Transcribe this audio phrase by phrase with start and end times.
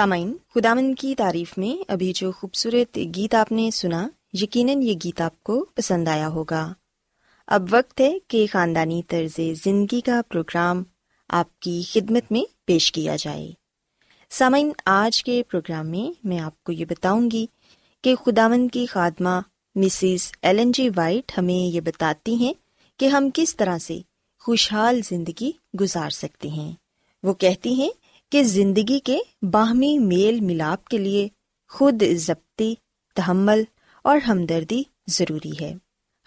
[0.00, 5.20] سامعین خداون کی تعریف میں ابھی جو خوبصورت گیت آپ نے سنا، یقیناً یہ گیت
[5.20, 6.72] آپ کو پسند آیا ہوگا۔
[7.46, 10.82] اب وقت ہے کہ خاندانی طرز زندگی کا پروگرام
[11.28, 13.52] آپ کی خدمت میں پیش کیا جائے۔
[14.30, 17.46] سامعین، آج کے پروگرام میں میں آپ کو یہ بتاؤں گی
[18.02, 19.40] کہ خداون کی خادمہ
[19.74, 22.54] مسز ایلن جی وائٹ ہمیں یہ بتاتی ہیں
[22.96, 23.98] کہ ہم کس طرح سے
[24.40, 26.72] خوشحال زندگی گزار سکتے ہیں۔
[27.22, 27.90] وہ کہتی ہیں
[28.30, 31.28] کہ زندگی کے باہمی میل ملاپ کے لیے
[31.68, 32.74] خود ضبطی،
[33.14, 33.62] تحمل
[34.04, 35.74] اور ہمدردی ضروری ہے۔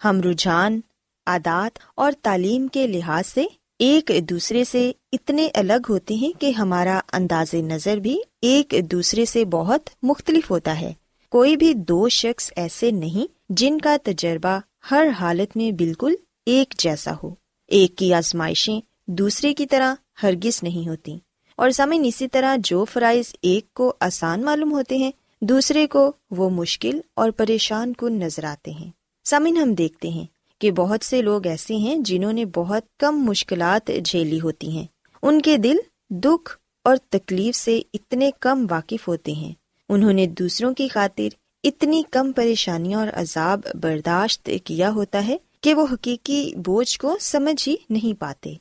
[0.04, 0.80] ہم رجحان،
[1.26, 3.44] عادات اور تعلیم کے لحاظ سے
[3.78, 9.44] ایک دوسرے سے اتنے الگ ہوتے ہیں کہ ہمارا انداز نظر بھی ایک دوسرے سے
[9.44, 10.92] بہت مختلف ہوتا ہے۔
[11.30, 14.60] کوئی بھی دو شخص ایسے نہیں جن کا تجربہ
[14.90, 16.14] ہر حالت میں بالکل
[16.46, 17.34] ایک جیسا ہو۔
[17.66, 21.18] ایک کی آزمائشیں دوسرے کی طرح ہرگز نہیں ہوتی۔
[21.56, 25.10] اور سامعین، اسی طرح جو فرائض ایک کو آسان معلوم ہوتے ہیں،
[25.40, 28.90] دوسرے کو وہ مشکل اور پریشان کن نظر آتے ہیں۔
[29.24, 30.26] سامعین، ہم دیکھتے ہیں
[30.58, 34.84] کہ بہت سے لوگ ایسے ہیں جنہوں نے بہت کم مشکلات جھیلی ہوتی ہیں۔
[35.22, 35.76] ان کے دل
[36.10, 39.52] دکھ اور تکلیف سے اتنے کم واقف ہوتے ہیں۔
[39.88, 41.28] انہوں نے دوسروں کی خاطر
[41.64, 47.68] اتنی کم پریشانیاں اور عذاب برداشت کیا ہوتا ہے کہ وہ حقیقی بوجھ کو سمجھ
[47.68, 48.54] ہی نہیں پاتے۔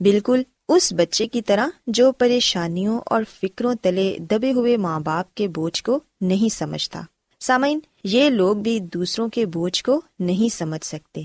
[0.00, 5.48] بالکل اس بچے کی طرح جو پریشانیوں اور فکروں تلے دبے ہوئے ماں باپ کے
[5.48, 7.02] بوجھ کو نہیں سمجھتا۔
[7.40, 11.22] سامعین، یہ لوگ بھی دوسروں کے بوجھ کو نہیں سمجھ سکتے۔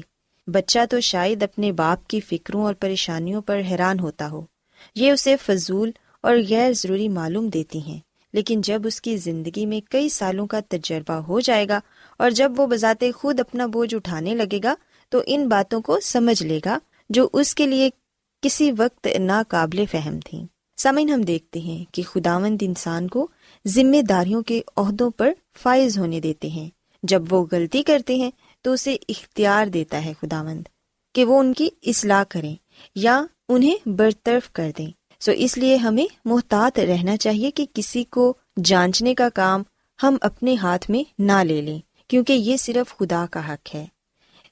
[0.47, 4.45] بچہ تو شاید اپنے باپ کی فکروں اور پریشانیوں پر حیران ہوتا ہو۔
[4.95, 5.91] یہ اسے فضول
[6.23, 7.99] اور غیر ضروری معلوم دیتی ہیں۔
[8.33, 11.79] لیکن جب اس کی زندگی میں کئی سالوں کا تجربہ ہو جائے گا
[12.17, 14.75] اور جب وہ بذات خود اپنا بوجھ اٹھانے لگے گا،
[15.09, 16.77] تو ان باتوں کو سمجھ لے گا
[17.09, 17.89] جو اس کے لیے
[18.41, 20.45] کسی وقت ناقابل فہم تھیں
[20.77, 23.27] سمن ہم دیکھتے ہیں کہ خداوند انسان کو
[23.67, 26.69] ذمہ داریوں کے عہدوں پر فائز ہونے دیتے ہیں۔
[27.03, 30.61] جب وہ غلطی کرتے ہیں تو اسے اختیار دیتا ہے خداوند
[31.15, 32.55] کہ وہ ان کی اصلاح کریں
[32.95, 38.33] یا انہیں برطرف کر دیں۔ سو اس لیے ہمیں محتاط رہنا چاہیے کہ کسی کو
[38.63, 39.63] جانچنے کا کام
[40.03, 43.85] ہم اپنے ہاتھ میں نہ لے لیں، کیونکہ یہ صرف خدا کا حق ہے۔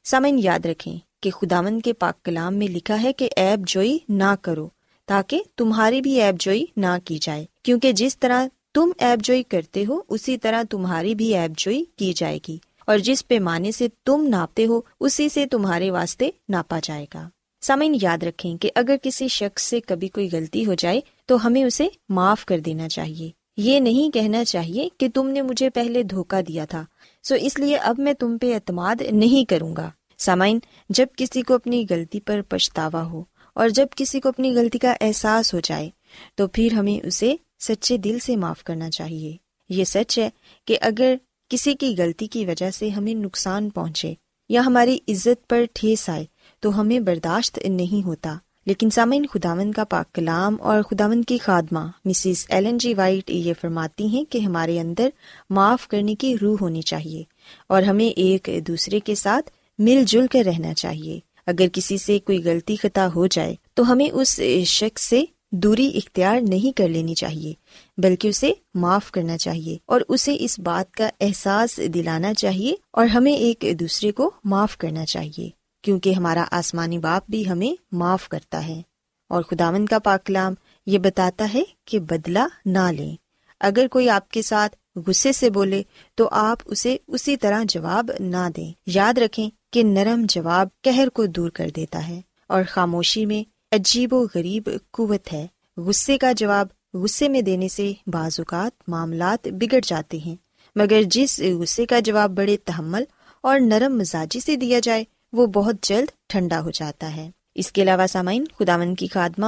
[0.04, 4.36] سمن یاد رکھیں کہ خداوند کے پاک کلام میں لکھا ہے کہ ایب جوئی نہ
[4.42, 4.70] کرو،
[5.06, 9.86] تاکہ تمہاری بھی ایب جوئی نہ کی جائے۔ کیونکہ جس طرح تم ایب جوئی کرتے
[9.90, 14.26] ہو، اسی طرح تمہاری بھی ایب جوئی کی جائے گی۔ اور جس پیمانے سے تم
[14.30, 17.30] ناپتے ہو، اسی سے تمہارے واسطے ناپا جائے گا۔
[17.62, 21.64] سامعین، یاد رکھیں کہ اگر کسی شخص سے کبھی کوئی غلطی ہو جائے، تو ہمیں
[21.64, 26.42] اسے معاف کر دینا چاہیے۔ یہ نہیں کہنا چاہیے کہ تم نے مجھے پہلے دھوکا
[26.48, 26.86] دیا تھا۔
[27.24, 30.60] سو اس لیے اب میں تم پہ اعتماد نہیں کروں گا۔ سامعین،
[30.90, 33.24] جب کسی کو اپنی غلطی پر پچھتاوا ہو
[33.54, 35.90] اور جب کسی کو اپنی غلطی کا احساس ہو جائے،
[36.36, 39.38] تو پھر ہمیں اسے سچے دل سے معاف کرنا چاہیے۔
[39.70, 40.30] یہ سچ ہے
[40.66, 41.16] کہ اگر
[41.50, 44.14] کسی کی غلطی کی وجہ سے ہمیں نقصان پہنچے
[44.50, 46.26] یا ہماری عزت پر ٹھیس آئے،
[46.60, 48.36] تو ہمیں برداشت نہیں ہوتا۔
[48.66, 53.54] لیکن سامعین خداون کا پاک کلام اور خداون کی خادمہ مسز ایلن جی وائٹ یہ
[53.62, 55.10] فرماتی ہیں کہ ہمارے اندر
[55.50, 57.24] معاف کرنے کی روح ہونی چاہیے
[57.68, 59.50] اور ہمیں ایک دوسرے کے ساتھ
[59.80, 64.10] مل جل کر رہنا چاہیے۔ اگر کسی سے کوئی غلطی خطا ہو جائے، تو ہمیں
[64.14, 67.54] اس شخص سے دوری اختیار نہیں کر لینی چاہیے،
[67.98, 73.34] بلکہ اسے معاف کرنا چاہیے اور اسے اس بات کا احساس دلانا چاہیے اور ہمیں
[73.34, 75.50] ایک دوسرے کو معاف کرنا چاہیے،
[75.82, 78.82] کیونکہ ہمارا آسمانی باپ بھی ہمیں معاف کرتا ہے۔
[79.30, 80.54] اور خداون کا پاکلام
[80.86, 83.16] یہ بتاتا ہے کہ بدلا نہ لیں۔
[83.60, 84.76] اگر کوئی آپ کے ساتھ
[85.08, 85.84] غصے سے بولے،
[86.16, 91.26] تو آپ اسے اسی طرح جواب نہ دیں۔ یاد رکھیں کہ نرم جواب قہر کو
[91.26, 95.48] دور کر دیتا ہے اور خاموشی میں عجیب و غریب قوت ہے۔
[95.78, 100.36] غصے کا جواب غصے میں دینے سے بعض اوقات معاملات بگڑ جاتے ہیں۔
[100.76, 103.04] مگر جس غصے کا جواب بڑے تحمل
[103.44, 107.82] اور نرم مزاجی سے دیا جائے، وہ بہت جلد ٹھنڈا ہو جاتا ہے۔ اس کے
[107.82, 109.46] علاوہ سامعین خداون کی خادمہ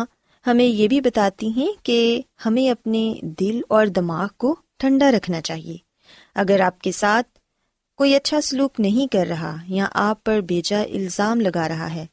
[0.48, 5.78] ہمیں یہ بھی بتاتی ہیں کہ ہمیں اپنے دل اور دماغ کو ٹھنڈا رکھنا چاہیے۔
[6.36, 7.40] اگر آپ کے ساتھ
[8.01, 12.05] کوئی اچھا سلوک نہیں کر رہا یا آپ پر بیجا الزام لگا رہا ہے،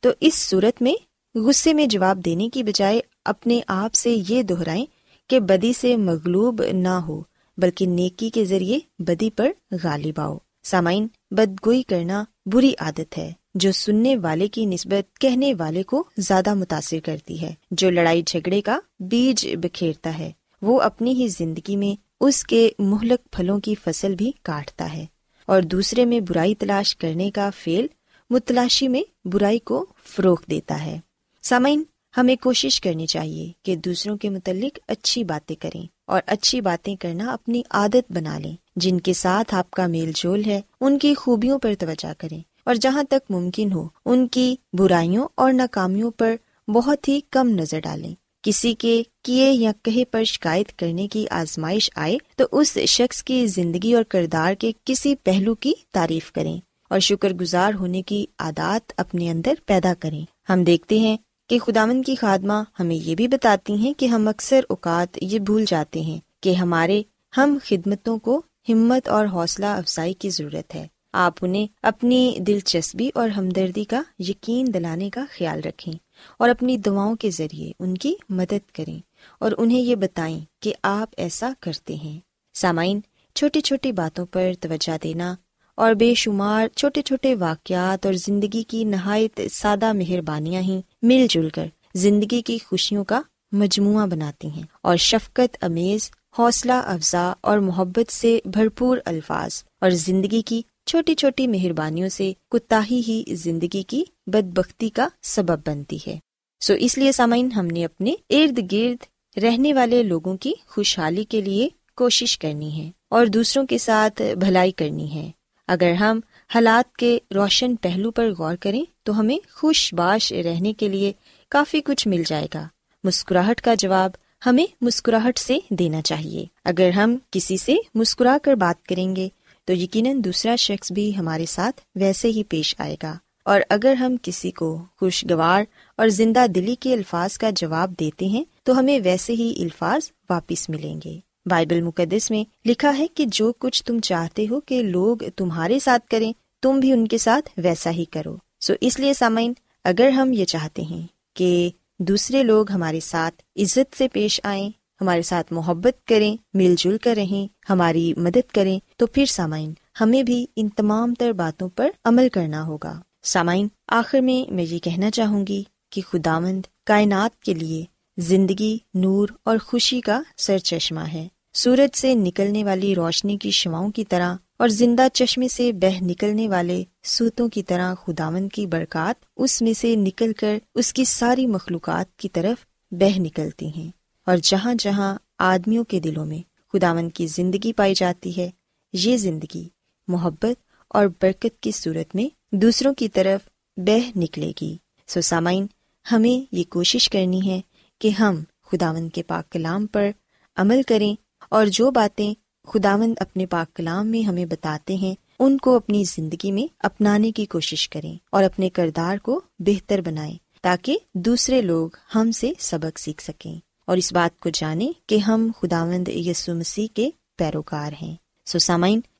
[0.00, 0.94] تو اس صورت میں
[1.34, 4.86] غصے میں جواب دینے کی بجائے اپنے آپ سے یہ دہرائیں
[5.28, 7.22] کہ بدی سے مغلوب نہ ہو،
[7.58, 9.50] بلکہ نیکی کے ذریعے بدی پر
[9.84, 15.82] غالب آؤ۔ سامعین، بدگوئی کرنا بری عادت ہے، جو سننے والے کی نسبت کہنے والے
[15.82, 20.30] کو زیادہ متاثر کرتی ہے۔ جو لڑائی جھگڑے کا بیج بکھیرتا ہے،
[20.62, 25.06] وہ اپنی ہی زندگی میں اس کے مہلک پھلوں کی فصل بھی کاٹتا ہے۔
[25.46, 27.86] اور دوسرے میں برائی تلاش کرنے کا فیل
[28.30, 31.00] متلاشی میں برائی کو فروغ دیتا ہے۔
[31.42, 31.82] سامعین،
[32.16, 37.32] ہمیں کوشش کرنی چاہیے کہ دوسروں کے متعلق اچھی باتیں کریں اور اچھی باتیں کرنا
[37.32, 41.58] اپنی عادت بنا لیں۔ جن کے ساتھ آپ کا میل جول ہے، ان کی خوبیوں
[41.58, 46.36] پر توجہ کریں اور جہاں تک ممکن ہو، ان کی برائیوں اور ناکامیوں پر
[46.68, 48.14] بہت ہی کم نظر ڈالیں۔
[48.46, 53.46] کسی کے کیے یا کہے پر شکایت کرنے کی آزمائش آئے تو اس شخص کی
[53.46, 56.60] زندگی اور کردار کے کسی پہلو کی تعریف کریں
[56.90, 61.16] اور شکر گزار ہونے کی عادات اپنے اندر پیدا کریں۔ ہم دیکھتے ہیں
[61.48, 65.64] کہ خدامن کی خادمہ ہمیں یہ بھی بتاتی ہیں کہ ہم اکثر اوقات یہ بھول
[65.68, 67.02] جاتے ہیں کہ ہمارے
[67.36, 73.28] ہم خدمتوں کو ہمت اور حوصلہ افزائی کی ضرورت ہے۔ آپ انہیں اپنی دلچسپی اور
[73.28, 75.92] ہمدردی کا یقین دلانے کا خیال رکھیں۔
[76.38, 78.98] اور اپنی دعاؤں کے ذریعے ان کی مدد کریں
[79.40, 82.20] اور انہیں یہ بتائیں کہ آپ ایسا کرتے ہیں۔
[82.54, 83.00] سامعین،
[83.34, 85.34] چھوٹی چھوٹی باتوں پر توجہ دینا
[85.74, 91.48] اور بے شمار چھوٹے چھوٹے واقعات اور زندگی کی نہایت سادہ مہربانیاں ہی مل جل
[91.48, 93.20] کر زندگی کی خوشیوں کا
[93.52, 100.42] مجموعہ بناتی ہیں اور شفقت، امیز، حوصلہ، افزا اور محبت سے بھرپور الفاظ اور زندگی
[100.42, 106.18] کی چھوٹی چھوٹی مہربانیوں سے کتا ہی زندگی کی بد بختی کا سبب بنتی ہے۔
[106.60, 109.04] سو اس لیے سامعین، ہم نے اپنے ارد گرد
[109.44, 114.72] رہنے والے لوگوں کی خوشحالی کے لیے کوشش کرنی ہے اور دوسروں کے ساتھ بھلائی
[114.72, 115.30] کرنی ہے۔
[115.68, 116.20] اگر ہم
[116.54, 121.12] حالات کے روشن پہلو پر غور کریں تو ہمیں خوش باش رہنے کے لیے
[121.48, 122.68] کافی کچھ مل جائے گا۔
[123.04, 124.10] مسکراہٹ کا جواب
[124.46, 129.28] ہمیں مسکراہٹ سے دینا چاہیے۔ اگر ہم کسی سے مسکرا کر بات کریں گے
[129.66, 134.16] تو یقیناً دوسرا شخص بھی ہمارے ساتھ ویسے ہی پیش آئے گا۔ اور اگر ہم
[134.22, 135.62] کسی کو خوشگوار
[135.96, 140.68] اور زندہ دلی کے الفاظ کا جواب دیتے ہیں، تو ہمیں ویسے ہی الفاظ واپس
[140.68, 145.16] ملیں گے۔ بائبل مقدس میں لکھا ہے کہ جو کچھ تم چاہتے ہو کہ لوگ
[145.36, 146.32] تمہارے ساتھ کریں،
[146.62, 149.52] تم بھی ان کے ساتھ ویسا ہی کرو۔ سو اس لیے سامعین،
[149.84, 154.70] اگر ہم یہ چاہتے ہیں کہ دوسرے لوگ ہمارے ساتھ عزت سے پیش آئیں،
[155.00, 160.22] ہمارے ساتھ محبت کریں، مل جل کر رہیں، ہماری مدد کریں تو پھر سامعین، ہمیں
[160.22, 165.10] بھی ان تمام تر باتوں پر عمل کرنا ہوگا۔ سامعین، آخر میں میں یہ کہنا
[165.10, 167.84] چاہوں گی کہ خداوند کائنات کے لیے
[168.16, 173.90] زندگی، نور اور خوشی کا سر چشمہ ہے۔ سورج سے نکلنے والی روشنی کی شواؤں
[173.90, 179.24] کی طرح اور زندہ چشمے سے بہ نکلنے والے سوتوں کی طرح خداون کی برکات
[179.36, 183.90] اس میں سے نکل کر اس کی ساری مخلوقات کی طرف بہ نکلتی ہیں۔
[184.26, 186.38] اور جہاں جہاں آدمیوں کے دلوں میں
[186.72, 188.50] خداون کی زندگی پائی جاتی ہے
[188.98, 189.68] یہ زندگی،
[190.08, 194.76] محبت اور برکت کی صورت میں دوسروں کی طرف بہ نکلے گی۔
[195.06, 195.66] سو سامعین،
[196.12, 197.60] ہمیں یہ کوشش کرنی ہے
[198.00, 200.10] کہ ہم خداون کے پاک کلام پر
[200.56, 201.14] عمل کریں
[201.48, 202.34] اور جو باتیں
[202.68, 207.46] خداوند اپنے پاک کلام میں ہمیں بتاتے ہیں، ان کو اپنی زندگی میں اپنانے کی
[207.46, 213.22] کوشش کریں اور اپنے کردار کو بہتر بنائیں تاکہ دوسرے لوگ ہم سے سبق سیکھ
[213.22, 213.54] سکیں۔
[213.86, 218.76] اور اس بات کو جانیں کہ ہم خداوند یسو مسیح کے پیروکار ہیں۔ سو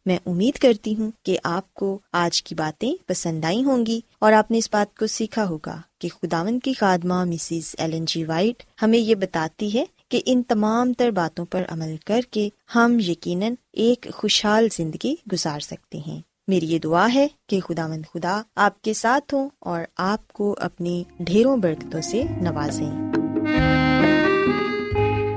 [0.06, 4.32] میں امید کرتی ہوں کہ آپ کو آج کی باتیں پسند آئی ہوں گی اور
[4.32, 8.62] آپ نے اس بات کو سیکھا ہوگا کہ خداون کی خادمہ مسز ایلن جی وائٹ
[8.82, 13.54] ہمیں یہ بتاتی ہے کہ ان تمام تر باتوں پر عمل کر کے ہم یقیناً
[13.72, 18.82] ایک خوشحال زندگی گزار سکتے ہیں۔ میری یہ دعا ہے کہ خدا مند خدا آپ
[18.82, 23.25] کے ساتھ ہوں اور آپ کو اپنی ڈھیروں برکتوں سے نوازیں۔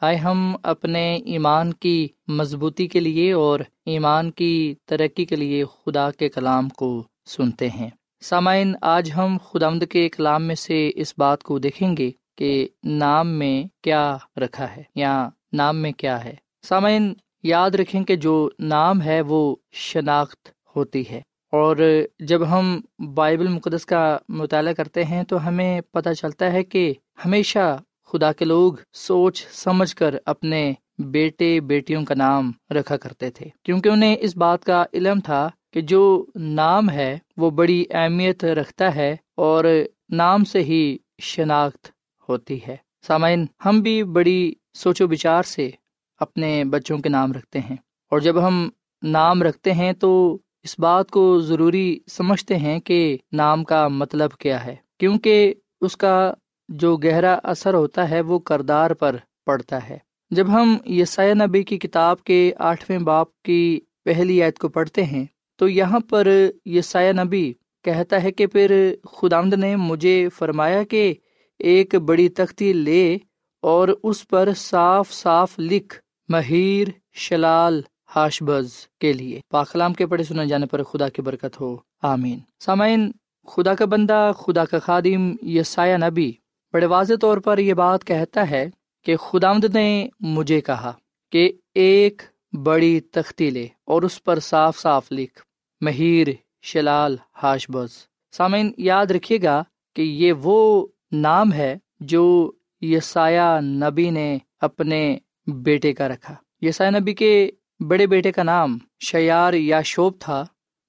[0.00, 6.10] آئے ہم اپنے ایمان کی مضبوطی کے لیے اور ایمان کی ترقی کے لیے خدا
[6.10, 7.90] کے کلام کو سنتے ہیں۔
[8.20, 13.28] سامعین، آج ہم خدا کے کلام میں سے اس بات کو دیکھیں گے کہ نام
[13.28, 19.02] میں کیا رکھا ہے یا نام میں کیا ہے۔ سامعین، یاد رکھیں کہ جو نام
[19.02, 21.20] ہے وہ شناخت ہوتی ہے۔
[21.52, 21.76] اور
[22.18, 22.80] جب ہم
[23.14, 27.78] بائبل مقدس کا مطالعہ کرتے ہیں تو ہمیں پتہ چلتا ہے کہ ہمیشہ
[28.08, 33.88] خدا کے لوگ سوچ سمجھ کر اپنے بیٹے بیٹیوں کا نام رکھا کرتے تھے۔ کیونکہ
[33.88, 39.16] انہیں اس بات کا علم تھا کہ جو نام ہے وہ بڑی اہمیت رکھتا ہے
[39.34, 39.64] اور
[40.10, 41.88] نام سے ہی شناخت
[42.28, 45.70] ہوتی ہے۔ سامعین، ہم بھی بڑی سوچ و بچار سے
[46.18, 47.76] اپنے بچوں کے نام رکھتے ہیں۔
[48.10, 48.68] اور جب ہم
[49.02, 54.64] نام رکھتے ہیں تو اس بات کو ضروری سمجھتے ہیں کہ نام کا مطلب کیا
[54.64, 56.34] ہے۔ کیونکہ اس کا
[56.68, 59.98] جو گہرا اثر ہوتا ہے وہ کردار پر پڑتا ہے۔
[60.30, 65.24] جب ہم یسایہ نبی کی کتاب کے آٹھویں باپ کی پہلی عید کو پڑھتے ہیں،
[65.56, 67.52] تو یہاں پر یسایہ نبی
[67.84, 71.14] کہتا ہے کہ پھر خدامد نے مجھے فرمایا کہ
[71.58, 73.18] ایک بڑی تختی لے
[73.62, 77.82] اور اس پر صاف صاف لکھ مہیر شلال
[78.16, 78.68] ہاش بز
[79.00, 83.10] کے لیے۔ پاکلام کے پڑھے سنے جانے پر خدا کی برکت ہو۔ آمین۔ سامعین،
[83.46, 86.32] خدا کا بندہ، خدا کا خادم یسایہ نبی
[86.72, 88.70] بڑے واضح طور پر یہ بات کہتا ہے
[89.04, 90.92] کہ خدامد نے مجھے کہا
[91.32, 95.40] کہ ایک بڑی تختی لے اور اس پر صاف صاف لکھ،
[95.80, 96.28] مہیر،
[96.62, 97.88] شلال ہاش بز
[98.32, 99.62] سامعین، یاد رکھیے گا
[99.96, 107.14] کہ یہ وہ نام ہے جو یسایہ نبی نے اپنے بیٹے کا رکھا۔ یسایہ نبی
[107.14, 107.50] کے
[107.80, 110.44] بڑے بیٹے کا نام شیار یا شوب تھا،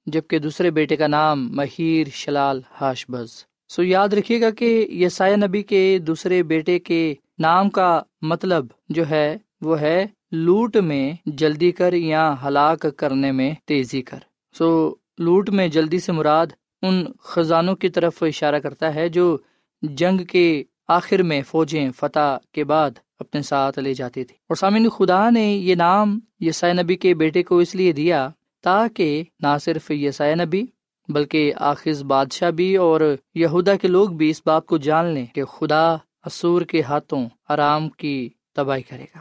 [0.05, 5.35] جبکہ دوسرے بیٹے کا نام مہیر، شلال ہاش بز سو یاد رکھیے گا کہ یسایہ
[5.35, 11.71] نبی کے دوسرے بیٹے کے نام کا مطلب جو ہے، وہ ہے لوٹ میں جلدی
[11.71, 14.17] کر یا ہلاک کرنے میں تیزی کر۔
[14.57, 16.47] سو لوٹ میں جلدی سے مراد
[16.81, 19.37] ان خزانوں کی طرف اشارہ کرتا ہے جو
[19.81, 24.89] جنگ کے آخر میں فوجیں فتح کے بعد اپنے ساتھ لے جاتی تھی۔ اور سامعین،
[24.89, 28.29] خدا نے یہ نام یسائے نبی کے بیٹے کو اس لیے دیا
[28.63, 30.65] تاکہ نہ صرف یسائے نبی
[31.09, 33.01] بلکہ آخذ بادشاہ بھی اور
[33.35, 35.95] یہودا کے لوگ بھی اس بات کو جان لیں کہ خدا
[36.25, 39.19] اسور کے ہاتھوں آرام کی تباہی کرے گا۔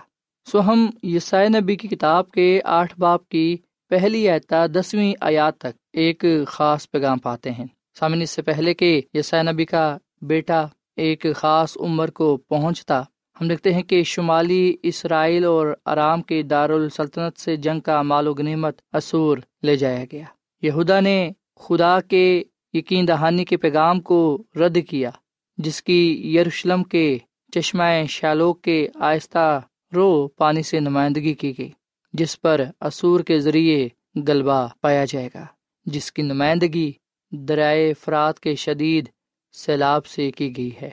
[0.50, 3.56] سو ہم یسائے نبی کی کتاب کے آٹھ باپ کی
[3.88, 7.66] پہلی آتا دسویں آیات تک ایک خاص پیغام پاتے ہیں۔
[7.98, 13.02] سامنے اس سے پہلے کہ یسائے نبی کا بیٹا ایک خاص عمر کو پہنچتا،
[13.40, 18.34] ہم دیکھتے ہیں کہ شمالی اسرائیل اور آرام کے دارالسلطنت سے جنگ کا مال و
[18.34, 20.24] غنیمت اصور لے جایا گیا۔
[20.62, 22.42] یہودا نے خدا کے
[22.72, 25.10] یقین دہانی کے پیغام کو رد کیا،
[25.58, 27.18] جس کی یروشلم کے
[27.52, 29.60] چشمہ شالوک کے آہستہ
[29.94, 31.70] رو پانی سے نمائندگی کی گئی،
[32.12, 33.88] جس پر اصور کے ذریعے
[34.28, 35.46] غلبہ پایا جائے گا،
[35.86, 36.92] جس کی نمائندگی
[37.30, 39.08] درائے فرات کے شدید
[39.52, 40.90] سیلاب سے کی گئی ہے۔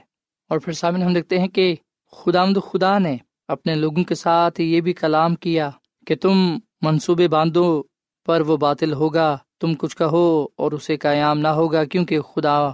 [0.49, 1.75] اور پھر سامنے ہم دیکھتے ہیں کہ
[2.11, 5.69] خدا مد خدا نے اپنے لوگوں کے ساتھ یہ بھی کلام کیا
[6.07, 7.83] کہ تم منصوبے باندھو
[8.25, 12.69] پر وہ باطل ہوگا تم کچھ کہو اور اسے قیام نہ ہوگا کیونکہ خدا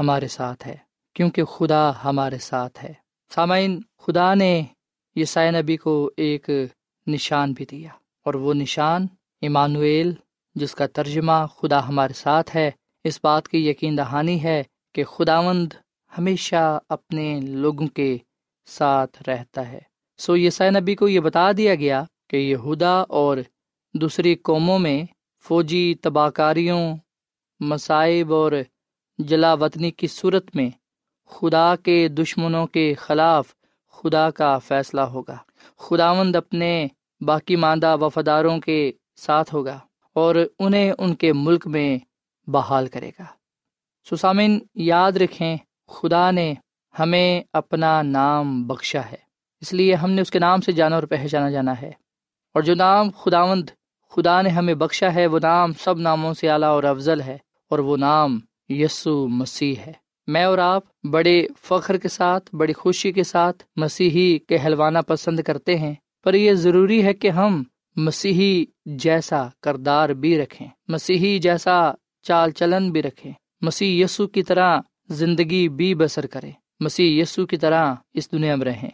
[0.00, 0.76] ہمارے ساتھ ہے،
[1.14, 2.92] کیونکہ خدا ہمارے ساتھ ہے۔
[3.34, 4.62] سامعین، خدا نے
[5.16, 6.50] یسائے نبی کو ایک
[7.06, 7.90] نشان بھی دیا
[8.24, 9.06] اور وہ نشان
[9.40, 10.12] ایمانویل،
[10.54, 12.70] جس کا ترجمہ خدا ہمارے ساتھ ہے،
[13.04, 14.62] اس بات کی یقین دہانی ہے
[14.94, 15.72] کہ خداوند
[16.18, 18.16] ہمیشہ اپنے لوگوں کے
[18.66, 19.80] ساتھ رہتا ہے۔
[20.18, 23.36] سو یہ نبی کو یہ بتا دیا گیا کہ یہودا اور
[23.94, 25.02] دوسری قوموں میں
[25.44, 26.96] فوجی تباہ کاریوں
[27.60, 28.52] مصائب اور
[29.18, 30.70] جلا وطنی کی صورت میں
[31.26, 33.48] خدا کے دشمنوں کے خلاف
[33.90, 35.36] خدا کا فیصلہ ہوگا۔
[35.76, 36.86] خداوند اپنے
[37.20, 39.78] باقی ماندہ وفاداروں کے ساتھ ہوگا
[40.14, 41.98] اور انہیں ان کے ملک میں
[42.50, 43.24] بحال کرے گا۔
[44.10, 45.56] سسامن یاد رکھیں،
[45.88, 46.54] خدا نے
[46.98, 49.16] ہمیں اپنا نام بخشا ہے۔
[49.60, 51.88] اس لیے ہم نے اس کے نام سے جانا اور پہچانا جانا ہے۔
[52.54, 53.70] اور جو نام خداوند
[54.18, 57.38] خدا نے ہمیں بخشا ہے، وہ نام سب ناموں سے اعلیٰ اور افضل ہے
[57.70, 59.92] اور وہ نام یسو مسیح ہے۔
[60.26, 65.76] میں اور آپ بڑے فخر کے ساتھ، بڑی خوشی کے ساتھ مسیحی کہلوانا پسند کرتے
[65.76, 67.62] ہیں، پر یہ ضروری ہے کہ ہم
[67.96, 74.78] مسیحی جیسا کردار بھی رکھیں، مسیحی جیسا چال چلن بھی رکھیں۔ مسیح یسو کی طرح
[75.08, 76.50] زندگی بھی بسر کرے۔
[76.80, 78.90] مسیح یسو کی طرح اس دنیا میں رہیں۔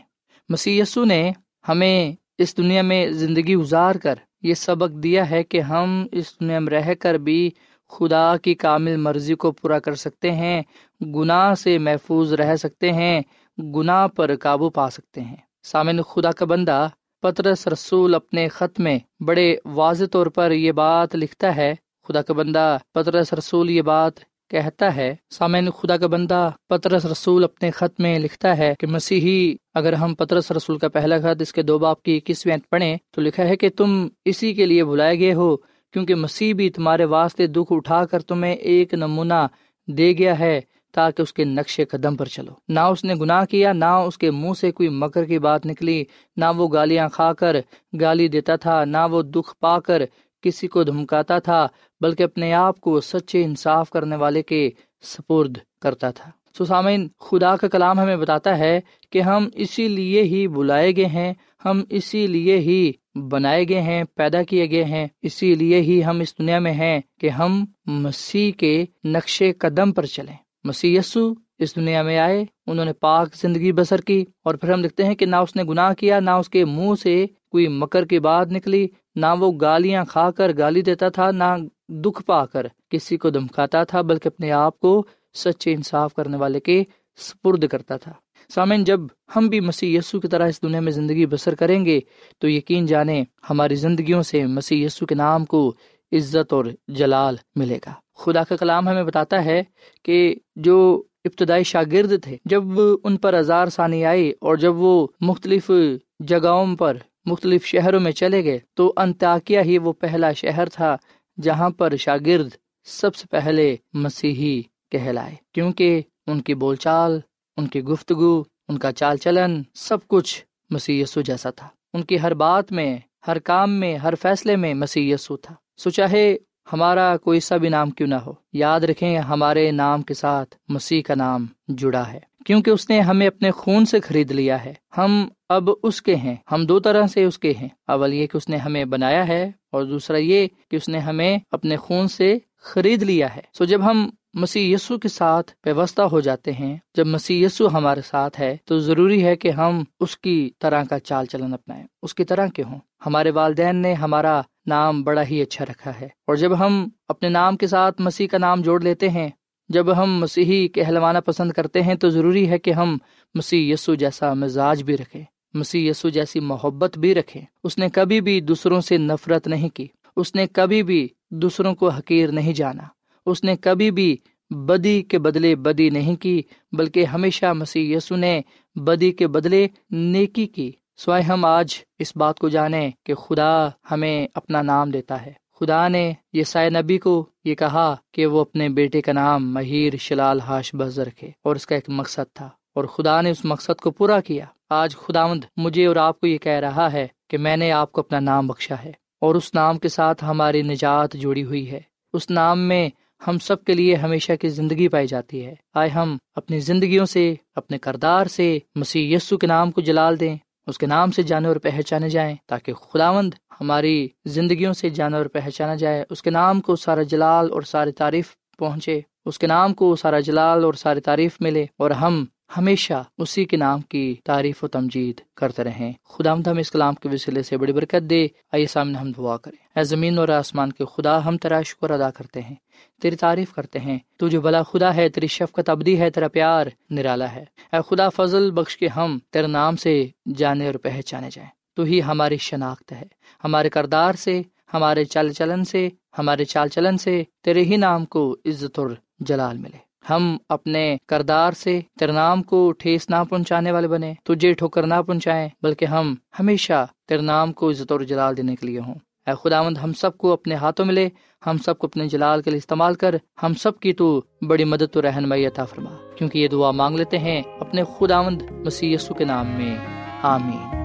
[0.48, 1.32] مسیح یسو نے
[1.68, 6.58] ہمیں اس دنیا میں زندگی گزار کر یہ سبق دیا ہے کہ ہم اس دنیا
[6.58, 7.50] میں رہ کر بھی
[7.92, 10.62] خدا کی کامل مرضی کو پورا کر سکتے ہیں،
[11.00, 13.20] گناہ سے محفوظ رہ سکتے ہیں،
[13.58, 16.86] گناہ پر قابو پا سکتے ہیں۔ سامن خدا کا بندہ
[17.22, 21.74] پترس رسول اپنے خط میں بڑے واضح طور پر یہ بات لکھتا ہے،
[22.08, 24.20] خدا کا بندہ پترس رسول یہ بات
[24.54, 29.54] کہتا ہے، سامعین، خدا کا بندہ پترس رسول اپنے خط میں لکھتا ہے کہ مسیحی
[29.74, 33.20] اگر ہم پترس رسول کا پہلا خط اس کے دو باپ کی اکیسویں پڑھیں تو
[33.20, 35.56] لکھا ہے کہ تم اسی کے لیے بلائے گئے ہو،
[35.94, 39.46] کیونکہ مسیح بھی تمہارے واسطے دکھ اٹھا کر تمہیں ایک نمونہ
[39.88, 40.60] دے گیا ہے
[40.94, 44.30] تاکہ اس کے نقش قدم پر چلو۔ نہ اس نے گناہ کیا، نہ اس کے
[44.30, 46.04] منہ سے کوئی مکر کی بات نکلی،
[46.36, 47.56] نہ وہ گالیاں کھا کر
[48.00, 50.02] گالی دیتا تھا، نہ وہ دکھ پا کر
[50.44, 51.68] کسی کو دھمکاتا تھا،
[52.00, 54.70] بلکہ اپنے آپ کو سچے انصاف کرنے والے کے
[55.02, 58.80] سپرد کرتا تھا۔ سسامین خدا کا کلام ہمیں بتاتا ہے
[59.10, 61.32] کہ ہم اسی لیے ہی بلائے گئے ہیں،
[61.64, 66.20] ہم اسی لیے ہی بنائے گئے ہیں، پیدا کیے گئے ہیں۔ اسی لیے ہی ہم
[66.20, 71.76] اس دنیا میں ہیں کہ ہم مسیح کے نقشے قدم پر چلیں۔ مسیح یسو اس
[71.76, 75.26] دنیا میں آئے، انہوں نے پاک زندگی بسر کی اور پھر ہم دیکھتے ہیں کہ
[75.26, 78.86] نہ اس نے گناہ کیا، نہ اس کے منہ سے کوئی مکر کی بات نکلی،
[79.16, 81.56] نہ وہ گالیاں کھا کر گالی دیتا تھا، نہ
[81.88, 86.60] دکھ پا کر کسی کو دمکاتا تھا، بلکہ اپنے آپ کو سچے انصاف کرنے والے
[86.60, 86.84] کے
[87.16, 88.12] سپرد کرتا تھا۔
[88.54, 89.00] سامن جب
[89.36, 92.00] ہم بھی مسیح یسو کی طرح اس دنیا میں زندگی بسر کریں گے،
[92.38, 95.72] تو یقین جانے ہماری زندگیوں سے مسیح یسو کے نام کو
[96.12, 99.62] عزت اور جلال ملے گا۔ خدا کا کلام ہمیں بتاتا ہے
[100.02, 102.62] کہ جو ابتدائی شاگرد تھے۔ جب
[103.04, 105.70] ان پر ہزار ثانی آئی اور جب وہ مختلف
[106.18, 110.96] جگہوں پر، مختلف شہروں میں چلے گئے، تو انتاکیہ ہی وہ پہلا شہر تھا
[111.42, 112.48] جہاں پر شاگرد
[112.84, 117.20] سب سے پہلے مسیحی کہلائے۔ کیونکہ ان کی بول چال
[117.56, 122.20] ان کی گفتگو، ان کا چال چلن سب کچھ مسیح یسو جیسا تھا۔ ان کی
[122.20, 126.36] ہر بات میں، ہر کام میں، ہر فیصلے میں مسیح یسو تھا۔ سو چاہے
[126.72, 131.02] ہمارا کوئی سا بھی نام کیوں نہ ہو۔ یاد رکھیں، ہمارے نام کے ساتھ مسیح
[131.02, 135.28] کا نام جڑا ہے، کیونکہ اس نے ہمیں اپنے خون سے خرید لیا ہے۔ ہم
[135.48, 138.48] اب اس کے ہیں، ہم دو طرح سے اس کے ہیں۔ اول یہ کہ اس
[138.48, 143.02] نے ہمیں بنایا ہے اور دوسرا یہ کہ اس نے ہمیں اپنے خون سے خرید
[143.02, 147.46] لیا ہے۔ سو جب ہم مسیح یسو کے ساتھ ویوستہ ہو جاتے ہیں، جب مسیح
[147.46, 151.54] یسو ہمارے ساتھ ہے، تو ضروری ہے کہ ہم اس کی طرح کا چال چلن
[151.54, 155.92] اپنائیں۔ اس کی طرح کے ہوں ہمارے والدین نے ہمارا نام بڑا ہی اچھا رکھا
[156.00, 159.28] ہے۔ اور جب ہم اپنے نام کے ساتھ مسیح کا نام جوڑ لیتے ہیں،
[159.68, 162.98] جب ہم مسیحی کہلوانا پسند کرتے ہیں، تو ضروری ہے کہ ہم
[163.34, 165.24] مسیح یسو جیسا مزاج بھی رکھیں،
[165.54, 169.86] مسیح یسو جیسی محبت بھی رکھے اس نے کبھی بھی دوسروں سے نفرت نہیں کی،
[170.16, 172.82] اس نے کبھی بھی دوسروں کو حقیر نہیں جانا۔
[173.26, 174.16] اس نے کبھی بھی
[174.50, 178.40] بدی کے بدلے بدی نہیں کی، بلکہ ہمیشہ مسیح یسو نے
[178.74, 184.28] بدی کے بدلے نیکی کی۔ سوائے ہم آج اس بات کو جانے کہ خدا ہمیں
[184.34, 188.68] اپنا نام دیتا ہے۔ خدا نے یہ سائے نبی کو یہ کہا کہ وہ اپنے
[188.68, 192.84] بیٹے کا نام مہیر شلال ہاش بز رکھے اور اس کا ایک مقصد تھا اور
[192.84, 196.52] خدا نے اس مقصد کو پورا کیا۔ آج خداوند مجھے اور آپ کو یہ کہہ
[196.52, 199.88] رہا ہے کہ میں نے آپ کو اپنا نام بخشا ہے اور اس نام کے
[199.88, 201.80] ساتھ ہماری نجات جڑی ہوئی ہے۔
[202.12, 202.88] اس نام میں
[203.26, 207.34] ہم سب کے لیے ہمیشہ کی زندگی پائی جاتی ہے۔ آئے ہم اپنی زندگیوں سے،
[207.56, 211.56] اپنے کردار سے مسیح یسو کے نام کو جلال دیں۔ اس کے نام سے جانور
[211.56, 217.02] پہچانے جائیں، تاکہ خداوند ہماری زندگیوں سے جانور پہچانا جائے۔ اس کے نام کو سارا
[217.02, 221.66] جلال اور ساری تعریف پہنچے۔ اس کے نام کو سارا جلال اور ساری تعریف ملے
[221.78, 222.24] اور ہم
[222.56, 227.08] ہمیشہ اسی کے نام کی تعریف و تمجید کرتے رہیں۔ خدا ہم اس کلام کے
[227.08, 230.84] وسیلے سے بڑی برکت دے۔ آئیے سامنے ہم دعا کریں۔ اے زمین اور آسمان کے
[230.84, 232.54] خدا، ہم تیرا شکر ادا کرتے ہیں۔
[233.02, 236.66] تیری تعریف کرتے ہیں۔ تو جو بلا خدا ہے، تیری شفقت ابدی ہے، تیرا پیار
[236.90, 241.50] نرالا ہے۔ اے خدا، فضل بخش کے ہم تیرے نام سے جانے اور پہچانے جائیں۔
[241.76, 243.02] تو ہی ہماری شناخت ہے۔
[243.44, 244.42] ہمارے کردار سے،
[244.74, 249.58] ہمارے چال چلن سے، ہمارے چال چلن سے تیرے ہی نام کو عزت اور جلال
[249.58, 254.86] ملے۔ ہم اپنے کردار سے تیرے نام کو ٹھیس نہ پہنچانے والے بنے، تجھے ٹھوکر
[254.86, 258.94] نہ پہنچائیں، بلکہ ہم ہمیشہ تیرے نام کو عزت اور جلال دینے کے لیے ہوں۔
[259.26, 261.08] اے خداوند، ہم سب کو اپنے ہاتھوں میں لے
[261.46, 264.92] ہم سب کو اپنے جلال کے لیے استعمال کر، ہم سب کی تو بڑی مدد
[264.92, 269.24] تو رہنمائی عطا فرما۔ کیونکہ یہ دعا مانگ لیتے ہیں اپنے خداوند مسیح یسو کے
[269.24, 269.76] نام میں۔
[270.22, 270.84] آمین۔